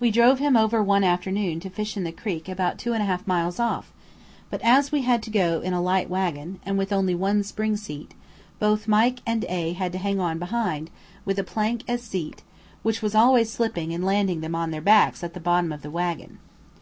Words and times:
We 0.00 0.10
drove 0.10 0.38
him 0.38 0.56
over 0.56 0.82
one 0.82 1.04
afternoon 1.04 1.60
to 1.60 1.68
fish 1.68 1.94
in 1.94 2.04
the 2.04 2.12
creek 2.12 2.48
about 2.48 2.78
two 2.78 2.94
and 2.94 3.02
a 3.02 3.04
half 3.04 3.26
miles 3.26 3.60
off; 3.60 3.92
but 4.48 4.62
as 4.62 4.90
we 4.90 5.02
had 5.02 5.22
to 5.24 5.30
go 5.30 5.60
in 5.60 5.74
a 5.74 5.82
light 5.82 6.08
waggon, 6.08 6.58
and 6.64 6.78
with 6.78 6.94
only 6.94 7.14
one 7.14 7.42
spring 7.42 7.76
seat, 7.76 8.12
both 8.58 8.88
Mike 8.88 9.18
and 9.26 9.44
A 9.50 9.74
had 9.74 9.92
to 9.92 9.98
hang 9.98 10.18
on 10.18 10.38
behind, 10.38 10.88
with 11.26 11.38
a 11.38 11.44
plank 11.44 11.82
as 11.86 12.00
seat, 12.00 12.42
which 12.82 13.02
was 13.02 13.14
always 13.14 13.50
slipping 13.50 13.92
and 13.92 14.02
landing 14.02 14.40
them 14.40 14.54
on 14.54 14.70
their 14.70 14.80
backs 14.80 15.22
at 15.22 15.34
the 15.34 15.40
bottom 15.40 15.72
of 15.72 15.82
the 15.82 15.90
waggon. 15.90 16.38